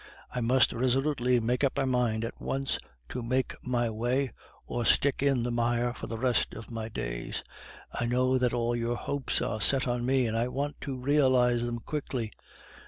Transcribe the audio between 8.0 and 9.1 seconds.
know that all your